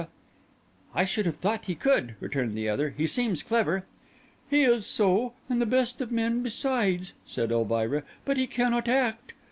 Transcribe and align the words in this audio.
"I 0.95 1.05
should 1.05 1.27
have 1.27 1.35
thought 1.37 1.65
he 1.65 1.75
could," 1.75 2.15
returned 2.19 2.57
the 2.57 2.67
other; 2.67 2.89
"he 2.97 3.05
seems 3.05 3.43
clever." 3.43 3.83
"He 4.49 4.63
is 4.63 4.87
so, 4.87 5.33
and 5.47 5.61
the 5.61 5.65
best 5.67 6.01
of 6.01 6.11
men 6.11 6.41
besides," 6.41 7.13
said 7.23 7.51
Elvira; 7.51 8.01
"but 8.25 8.37
he 8.37 8.47
cannot 8.47 8.87
act." 8.87 9.33